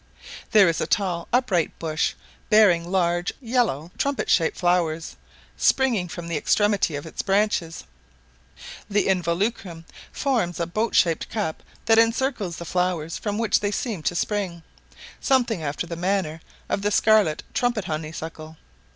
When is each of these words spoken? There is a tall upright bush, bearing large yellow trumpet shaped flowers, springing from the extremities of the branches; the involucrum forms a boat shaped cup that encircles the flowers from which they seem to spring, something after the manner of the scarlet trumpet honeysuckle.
There 0.49 0.67
is 0.67 0.81
a 0.81 0.87
tall 0.87 1.27
upright 1.31 1.77
bush, 1.77 2.15
bearing 2.49 2.91
large 2.91 3.31
yellow 3.39 3.91
trumpet 3.99 4.31
shaped 4.31 4.57
flowers, 4.57 5.15
springing 5.57 6.07
from 6.07 6.27
the 6.27 6.37
extremities 6.37 6.97
of 6.97 7.03
the 7.03 7.23
branches; 7.23 7.83
the 8.89 9.05
involucrum 9.07 9.85
forms 10.11 10.59
a 10.59 10.65
boat 10.65 10.95
shaped 10.95 11.29
cup 11.29 11.61
that 11.85 11.99
encircles 11.99 12.57
the 12.57 12.65
flowers 12.65 13.19
from 13.19 13.37
which 13.37 13.59
they 13.59 13.69
seem 13.69 14.01
to 14.01 14.15
spring, 14.15 14.63
something 15.19 15.61
after 15.61 15.85
the 15.85 15.95
manner 15.95 16.41
of 16.67 16.81
the 16.81 16.89
scarlet 16.89 17.43
trumpet 17.53 17.85
honeysuckle. 17.85 18.57